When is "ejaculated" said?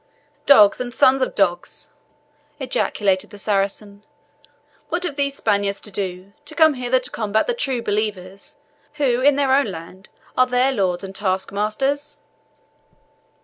2.59-3.29